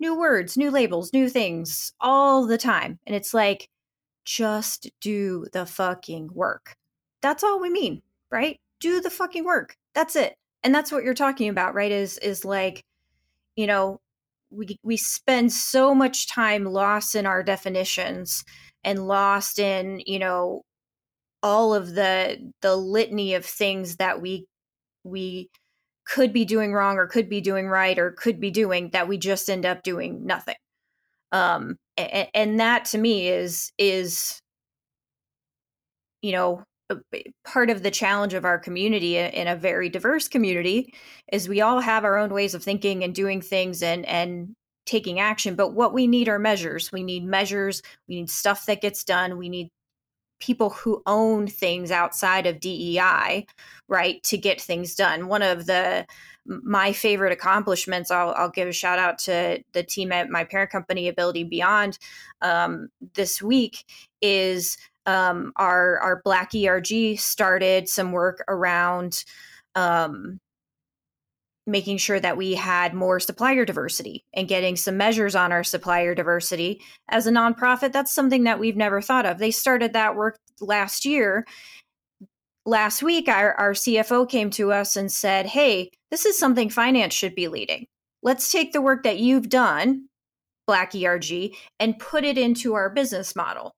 [0.00, 2.98] new words, new labels, new things all the time.
[3.06, 3.68] And it's like,
[4.24, 6.76] just do the fucking work.
[7.22, 8.58] That's all we mean, right?
[8.80, 9.76] Do the fucking work.
[9.94, 10.34] That's it.
[10.62, 11.92] And that's what you're talking about, right?
[11.92, 12.82] Is is like,
[13.54, 14.00] you know,
[14.56, 18.44] we we spend so much time lost in our definitions
[18.84, 20.62] and lost in, you know,
[21.42, 24.46] all of the the litany of things that we
[25.04, 25.50] we
[26.06, 29.18] could be doing wrong or could be doing right or could be doing that we
[29.18, 30.56] just end up doing nothing.
[31.32, 34.40] Um and, and that to me is is
[36.22, 36.64] you know
[37.44, 40.92] part of the challenge of our community in a very diverse community
[41.32, 45.18] is we all have our own ways of thinking and doing things and and taking
[45.18, 49.02] action but what we need are measures we need measures we need stuff that gets
[49.02, 49.70] done we need
[50.44, 53.46] people who own things outside of DEI,
[53.88, 55.26] right, to get things done.
[55.28, 56.06] One of the
[56.46, 60.70] my favorite accomplishments, I'll, I'll give a shout out to the team at my parent
[60.70, 61.98] company, Ability Beyond,
[62.42, 63.86] um, this week
[64.20, 69.24] is um, our our Black ERG started some work around
[69.74, 70.38] um,
[71.66, 76.14] making sure that we had more supplier diversity and getting some measures on our supplier
[76.14, 77.92] diversity as a nonprofit.
[77.92, 79.38] That's something that we've never thought of.
[79.38, 81.46] They started that work last year.
[82.66, 87.12] Last week our, our cfo came to us and said hey this is something finance
[87.12, 87.86] should be leading.
[88.22, 90.08] Let's take the work that you've done
[90.66, 93.74] black erg and put it into our business model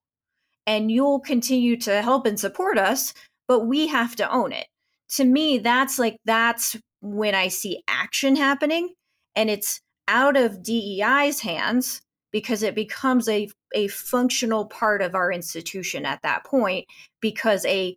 [0.67, 3.15] and you'll continue to help and support us
[3.49, 4.67] but we have to own it
[5.09, 8.95] to me that's like that's when I see action happening
[9.35, 12.01] and it's out of DEI's hands
[12.33, 16.87] because it becomes a, a functional part of our institution at that point
[17.21, 17.97] because a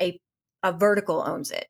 [0.00, 0.18] a
[0.62, 1.66] a vertical owns it.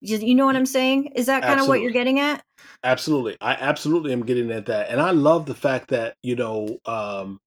[0.00, 1.12] You know what I'm saying?
[1.14, 2.42] Is that kind of what you're getting at?
[2.82, 3.38] Absolutely.
[3.40, 4.90] I absolutely am getting at that.
[4.90, 7.40] And I love the fact that, you know, um,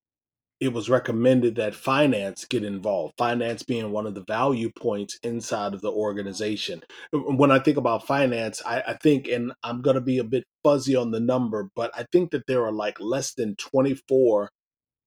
[0.60, 5.74] it was recommended that finance get involved, finance being one of the value points inside
[5.74, 6.82] of the organization.
[7.12, 10.46] When I think about finance, I, I think, and I'm going to be a bit
[10.64, 14.50] fuzzy on the number, but I think that there are like less than 24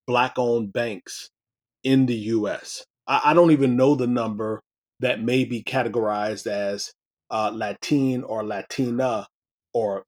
[0.06, 1.30] Black owned banks
[1.84, 2.84] in the US.
[3.06, 4.60] I, I, don't even know the number
[5.00, 6.92] that may be categorized as
[7.30, 9.26] uh, Latin or Latina
[9.72, 10.04] or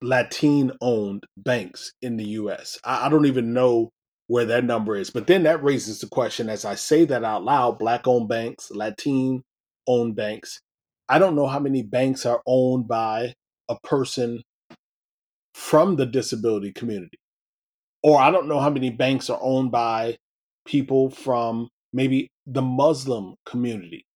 [0.00, 2.78] Latin owned banks in the US.
[2.84, 3.90] I, I don't even know
[4.32, 5.10] where that number is.
[5.10, 8.70] But then that raises the question as I say that out loud black owned banks,
[8.70, 9.42] Latin
[9.86, 10.58] owned banks.
[11.06, 13.34] I don't know how many banks are owned by
[13.68, 14.42] a person
[15.52, 17.18] from the disability community.
[18.02, 20.16] Or I don't know how many banks are owned by
[20.64, 24.06] people from maybe the Muslim community.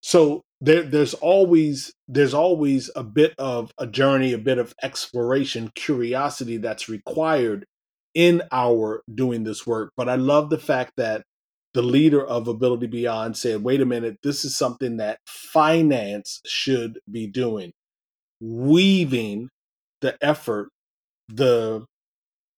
[0.00, 5.72] So there, there's always there's always a bit of a journey, a bit of exploration,
[5.74, 7.66] curiosity that's required
[8.16, 9.92] in our doing this work.
[9.96, 11.22] But I love the fact that
[11.74, 16.98] the leader of Ability Beyond said, wait a minute, this is something that finance should
[17.10, 17.72] be doing,
[18.40, 19.50] weaving
[20.00, 20.70] the effort,
[21.28, 21.84] the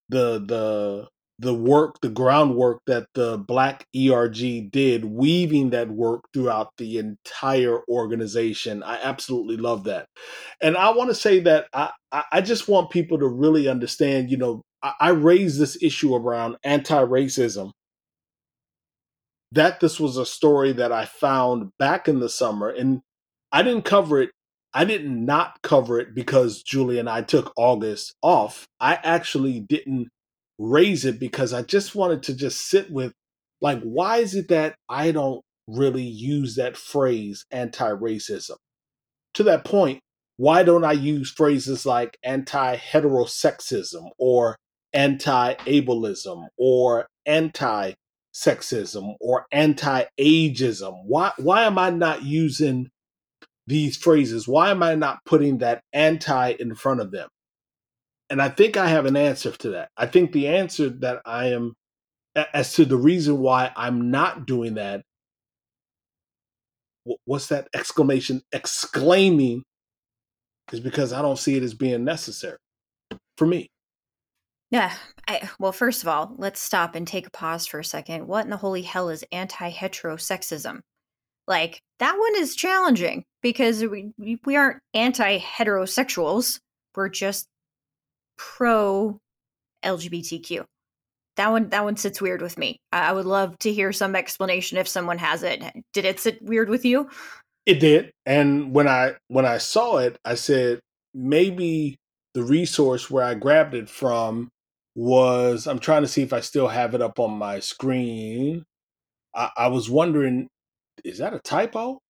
[0.08, 1.08] the the
[1.38, 7.80] the work, the groundwork that the Black ERG did, weaving that work throughout the entire
[7.88, 8.82] organization.
[8.82, 10.06] I absolutely love that.
[10.60, 11.90] And I want to say that I,
[12.32, 16.56] I just want people to really understand, you know, I, I raised this issue around
[16.64, 17.70] anti racism.
[19.52, 23.00] That this was a story that I found back in the summer, and
[23.50, 24.30] I didn't cover it
[24.74, 28.66] I did not cover it because Julie and I took August off.
[28.80, 30.08] I actually didn't
[30.58, 33.12] raise it because I just wanted to just sit with
[33.60, 38.56] like why is it that I don't really use that phrase anti-racism?
[39.34, 40.00] To that point,
[40.36, 44.56] why don't I use phrases like anti-heterosexism or
[44.92, 50.92] anti-ableism or anti-sexism or anti-ageism?
[51.04, 52.88] Why why am I not using
[53.66, 54.48] these phrases?
[54.48, 57.28] Why am I not putting that anti in front of them?
[58.30, 59.90] And I think I have an answer to that.
[59.96, 61.74] I think the answer that I am,
[62.52, 65.02] as to the reason why I'm not doing that,
[67.24, 68.42] what's that exclamation?
[68.52, 69.62] Exclaiming
[70.72, 72.58] is because I don't see it as being necessary
[73.38, 73.70] for me.
[74.70, 74.92] Yeah.
[75.26, 78.26] I, well, first of all, let's stop and take a pause for a second.
[78.26, 80.80] What in the holy hell is anti heterosexism?
[81.46, 84.12] Like, that one is challenging because we,
[84.44, 86.60] we aren't anti heterosexuals.
[86.94, 87.46] We're just
[88.38, 89.18] pro
[89.84, 90.64] LGBTQ.
[91.36, 92.80] That one that one sits weird with me.
[92.92, 95.62] I would love to hear some explanation if someone has it.
[95.92, 97.08] Did it sit weird with you?
[97.66, 98.12] It did.
[98.26, 100.80] And when I when I saw it, I said
[101.14, 101.96] maybe
[102.34, 104.48] the resource where I grabbed it from
[104.94, 108.64] was I'm trying to see if I still have it up on my screen.
[109.34, 110.48] I, I was wondering,
[111.04, 112.00] is that a typo?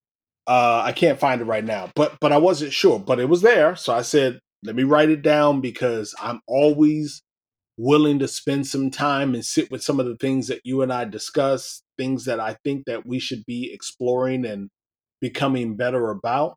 [0.47, 2.99] Uh, I can't find it right now, but but I wasn't sure.
[2.99, 7.23] But it was there, so I said, let me write it down because I'm always
[7.77, 10.93] willing to spend some time and sit with some of the things that you and
[10.93, 14.69] I discuss, things that I think that we should be exploring and
[15.21, 16.57] becoming better about.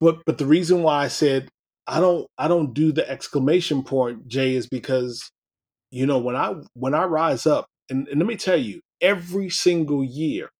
[0.00, 1.48] But but the reason why I said
[1.86, 5.30] I don't I don't do the exclamation point, Jay, is because
[5.90, 9.50] you know when I when I rise up, and, and let me tell you, every
[9.50, 10.50] single year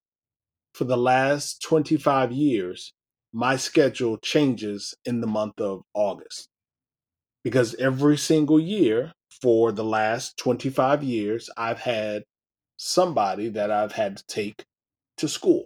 [0.74, 2.92] for the last 25 years,
[3.32, 6.48] my schedule changes in the month of August.
[7.48, 12.24] Because every single year for the last 25 years, I've had
[12.76, 14.66] somebody that I've had to take
[15.16, 15.64] to school.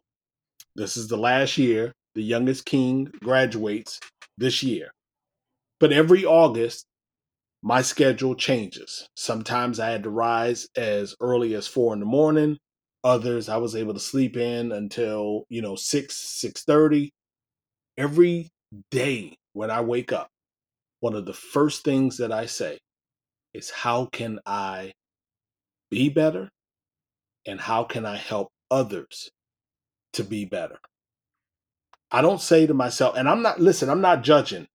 [0.77, 1.91] This is the last year.
[2.15, 3.99] The youngest king graduates
[4.39, 4.93] this year.
[5.81, 6.85] But every August,
[7.65, 9.09] my schedule changes.
[9.17, 12.59] Sometimes I had to rise as early as four in the morning.
[13.03, 17.11] Others I was able to sleep in until, you know, 6, 6:30.
[17.97, 18.51] Every
[18.93, 20.29] day when I wake up,
[21.03, 22.79] one of the first things that I say
[23.53, 24.93] is how can I
[25.91, 26.49] be better
[27.47, 29.29] and how can I help others
[30.15, 30.79] to be better?
[32.13, 34.67] I don't say to myself, and I'm not, listen, I'm not judging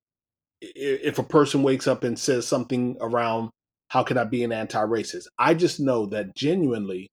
[0.61, 3.51] if a person wakes up and says something around
[3.89, 5.27] how can I be an anti racist.
[5.39, 7.07] I just know that genuinely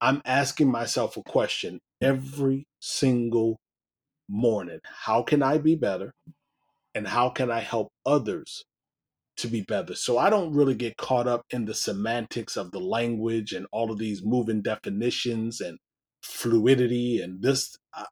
[0.00, 3.58] I'm asking myself a question every single
[4.28, 6.12] morning How can I be better?
[6.96, 8.64] And how can I help others
[9.36, 9.94] to be better?
[9.94, 13.92] So I don't really get caught up in the semantics of the language and all
[13.92, 15.78] of these moving definitions and
[16.22, 17.76] fluidity and this.
[17.94, 18.06] I,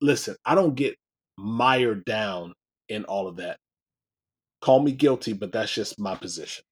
[0.00, 0.96] listen, I don't get
[1.36, 2.54] mired down
[2.88, 3.58] in all of that.
[4.62, 6.64] Call me guilty, but that's just my position.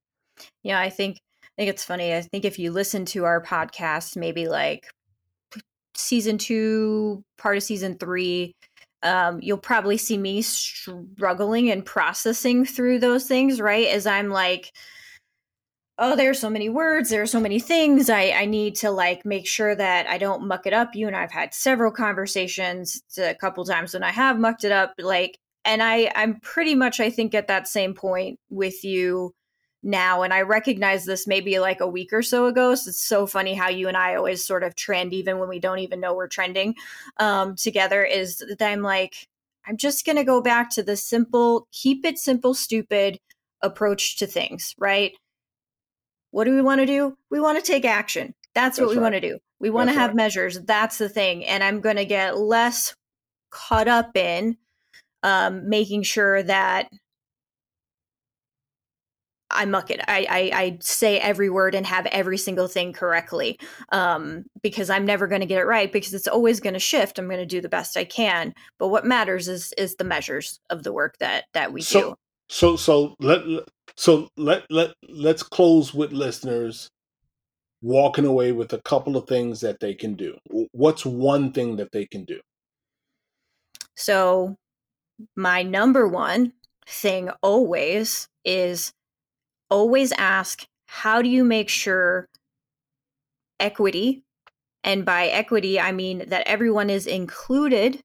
[0.62, 2.14] Yeah, I think I think it's funny.
[2.14, 4.86] I think if you listen to our podcast, maybe like
[5.94, 8.54] season two, part of season three,
[9.02, 13.88] um, you'll probably see me struggling and processing through those things, right?
[13.88, 14.72] As I'm like,
[15.98, 18.08] oh, there's so many words, there are so many things.
[18.08, 20.94] I, I need to like make sure that I don't muck it up.
[20.94, 24.94] You and I've had several conversations a couple times when I have mucked it up,
[24.98, 29.34] like, and I, I'm pretty much, I think, at that same point with you
[29.82, 33.26] now and i recognize this maybe like a week or so ago so it's so
[33.26, 36.14] funny how you and i always sort of trend even when we don't even know
[36.14, 36.74] we're trending
[37.18, 39.28] um, together is that i'm like
[39.66, 43.18] i'm just going to go back to the simple keep it simple stupid
[43.62, 45.12] approach to things right?
[46.30, 47.16] What do we want to do?
[47.30, 48.34] We want to take action.
[48.54, 49.02] That's, that's what we right.
[49.02, 49.38] want to do.
[49.60, 50.16] We want to have right.
[50.16, 50.60] measures.
[50.60, 52.94] That's the thing and i'm going to get less
[53.50, 54.56] caught up in
[55.22, 56.88] um, making sure that
[59.50, 60.00] I muck it.
[60.06, 63.58] I, I, I say every word and have every single thing correctly
[63.90, 67.18] um, because I'm never going to get it right because it's always going to shift.
[67.18, 70.60] I'm going to do the best I can, but what matters is is the measures
[70.70, 72.14] of the work that that we so, do.
[72.48, 73.40] So so let
[73.96, 76.90] so let let let's close with listeners
[77.80, 80.36] walking away with a couple of things that they can do.
[80.72, 82.40] What's one thing that they can do?
[83.94, 84.56] So
[85.36, 86.52] my number one
[86.86, 88.92] thing always is
[89.70, 92.26] always ask how do you make sure
[93.60, 94.22] equity
[94.84, 98.02] and by equity i mean that everyone is included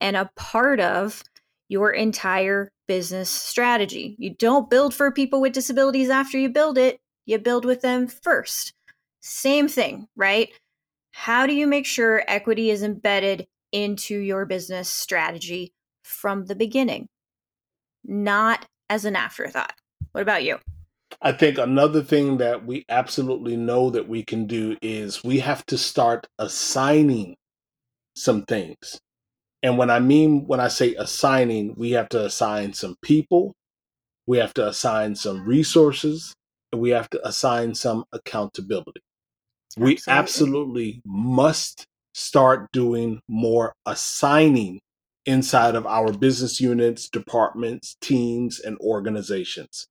[0.00, 1.22] and a part of
[1.68, 4.16] your entire business strategy.
[4.18, 8.06] You don't build for people with disabilities after you build it you build with them
[8.06, 8.74] first.
[9.22, 10.50] Same thing right?
[11.12, 17.08] How do you make sure equity is embedded into your business strategy from the beginning?
[18.04, 19.74] Not as an afterthought.
[20.12, 20.58] What about you
[21.24, 25.64] I think another thing that we absolutely know that we can do is we have
[25.66, 27.36] to start assigning
[28.14, 29.00] some things.
[29.62, 33.54] And when I mean when I say assigning, we have to assign some people,
[34.26, 36.34] we have to assign some resources,
[36.70, 39.00] and we have to assign some accountability.
[39.78, 44.80] We absolutely must start doing more assigning
[45.24, 49.86] inside of our business units, departments, teams, and organizations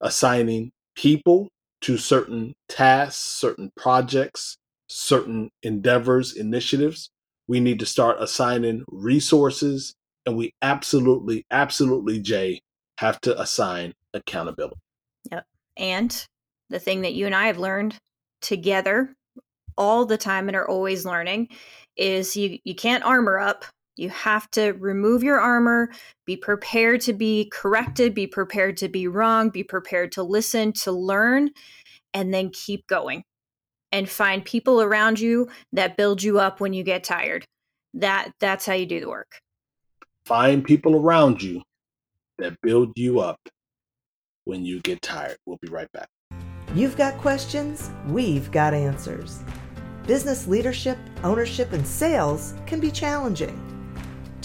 [0.00, 1.48] assigning people
[1.82, 4.56] to certain tasks, certain projects,
[4.88, 7.10] certain endeavors, initiatives.
[7.48, 9.94] We need to start assigning resources.
[10.24, 12.60] And we absolutely, absolutely, Jay,
[12.98, 14.76] have to assign accountability.
[15.30, 15.46] Yep.
[15.76, 16.26] And
[16.70, 17.96] the thing that you and I have learned
[18.40, 19.14] together
[19.78, 21.48] all the time and are always learning
[21.96, 23.64] is you, you can't armor up
[23.96, 25.90] you have to remove your armor,
[26.26, 30.92] be prepared to be corrected, be prepared to be wrong, be prepared to listen, to
[30.92, 31.50] learn,
[32.12, 33.24] and then keep going.
[33.92, 37.44] And find people around you that build you up when you get tired.
[37.94, 39.38] That that's how you do the work.
[40.26, 41.62] Find people around you
[42.38, 43.38] that build you up
[44.44, 45.36] when you get tired.
[45.46, 46.08] We'll be right back.
[46.74, 49.42] You've got questions, we've got answers.
[50.06, 53.75] Business leadership, ownership, and sales can be challenging.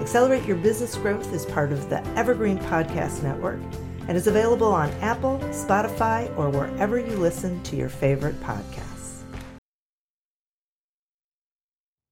[0.00, 3.60] Accelerate Your Business Growth is part of the Evergreen Podcast Network
[4.08, 9.24] and is available on Apple, Spotify, or wherever you listen to your favorite podcasts.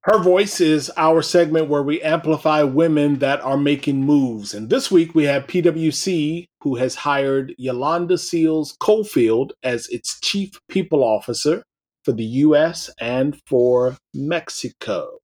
[0.03, 4.53] Her Voice is our segment where we amplify women that are making moves.
[4.53, 10.53] And this week we have PwC, who has hired Yolanda Seals Coffield as its Chief
[10.69, 11.63] People Officer
[12.05, 15.19] for the US and for Mexico.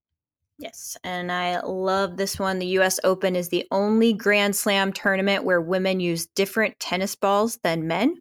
[0.58, 2.58] Yes, and I love this one.
[2.58, 7.58] The US Open is the only Grand Slam tournament where women use different tennis balls
[7.64, 8.18] than men.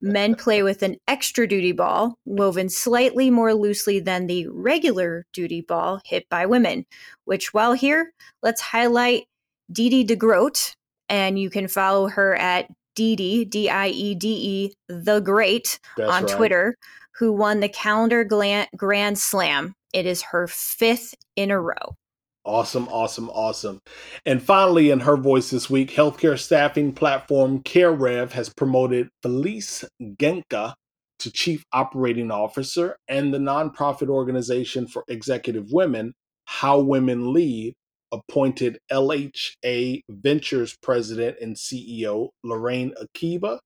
[0.00, 5.60] men play with an extra duty ball woven slightly more loosely than the regular duty
[5.60, 6.86] ball hit by women,
[7.24, 9.24] which while here, let's highlight
[9.72, 10.74] Diede de Groot,
[11.08, 16.10] and you can follow her at Didi, D I E D E, the Great That's
[16.10, 16.36] on right.
[16.36, 16.76] Twitter,
[17.18, 21.96] who won the calendar Grand Slam it is her fifth in a row.
[22.44, 23.80] Awesome, awesome, awesome.
[24.24, 30.74] And finally, in her voice this week, healthcare staffing platform CareRev has promoted Felice Genka
[31.18, 36.14] to Chief Operating Officer, and the nonprofit organization for executive women,
[36.46, 37.74] How Women Lead,
[38.12, 43.60] appointed LHA Ventures President and CEO Lorraine Akiba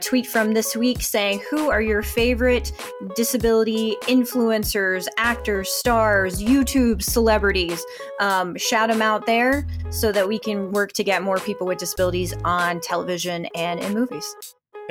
[0.00, 2.72] tweet from this week saying, Who are your favorite
[3.16, 7.84] disability influencers, actors, stars, YouTube celebrities?
[8.20, 11.78] Um, shout them out there so that we can work to get more people with
[11.78, 14.36] disabilities on television and in movies.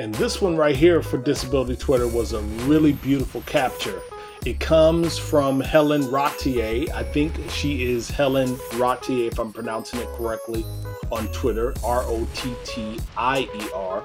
[0.00, 4.02] And this one right here for Disability Twitter was a really beautiful capture
[4.44, 6.90] it comes from Helen Rottier.
[6.90, 10.64] I think she is Helen Rottier, if I'm pronouncing it correctly,
[11.10, 14.04] on Twitter, R O T T I E R.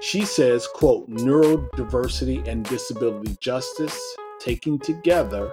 [0.00, 3.98] She says, quote, neurodiversity and disability justice
[4.38, 5.50] taken together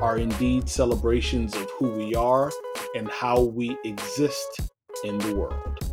[0.00, 2.52] are indeed celebrations of who we are
[2.94, 4.60] and how we exist
[5.04, 5.87] in the world.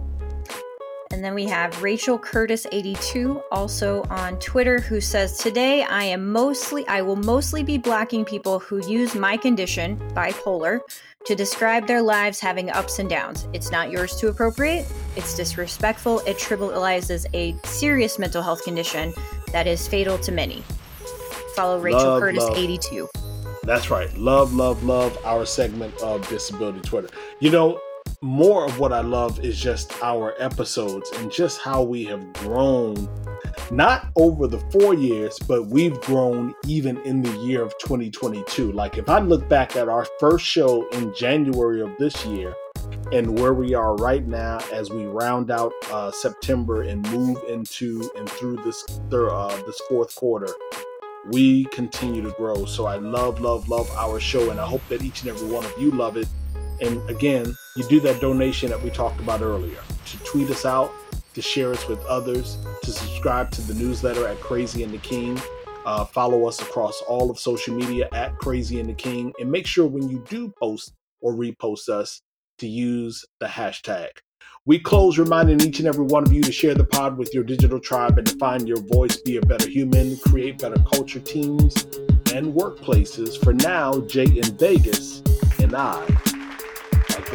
[1.11, 6.87] And then we have Rachel Curtis82 also on Twitter who says today I am mostly
[6.87, 10.79] I will mostly be blocking people who use my condition, bipolar,
[11.25, 13.47] to describe their lives having ups and downs.
[13.53, 14.85] It's not yours to appropriate.
[15.15, 16.19] It's disrespectful.
[16.21, 19.13] It trivializes a serious mental health condition
[19.51, 20.63] that is fatal to many.
[21.55, 23.01] Follow Rachel love, Curtis82.
[23.01, 23.09] Love.
[23.63, 24.15] That's right.
[24.17, 27.09] Love, love, love our segment of Disability Twitter.
[27.39, 27.79] You know,
[28.25, 33.07] more of what I love is just our episodes and just how we have grown,
[33.69, 38.71] not over the four years, but we've grown even in the year of 2022.
[38.71, 42.55] Like, if I look back at our first show in January of this year
[43.11, 48.09] and where we are right now as we round out uh, September and move into
[48.17, 50.51] and through this, uh, this fourth quarter,
[51.29, 52.65] we continue to grow.
[52.65, 55.63] So I love, love, love our show, and I hope that each and every one
[55.63, 56.27] of you love it
[56.81, 60.91] and again, you do that donation that we talked about earlier to tweet us out,
[61.33, 65.39] to share us with others, to subscribe to the newsletter at Crazy and the King.
[65.85, 69.33] Uh, follow us across all of social media at Crazy and the King.
[69.39, 72.21] And make sure when you do post or repost us
[72.59, 74.09] to use the hashtag.
[74.65, 77.43] We close reminding each and every one of you to share the pod with your
[77.43, 81.83] digital tribe and to find your voice, be a better human, create better culture teams
[82.33, 83.41] and workplaces.
[83.43, 85.21] For now, Jay in Vegas
[85.59, 86.03] and I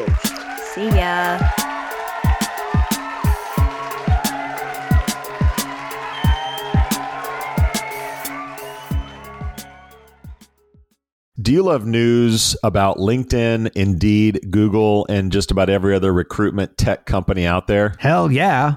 [0.07, 0.27] Ghost.
[0.75, 1.39] See ya.
[11.41, 17.07] Do you love news about LinkedIn, Indeed, Google, and just about every other recruitment tech
[17.07, 17.97] company out there?
[17.99, 18.77] Hell yeah.